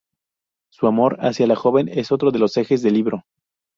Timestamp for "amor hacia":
0.87-1.45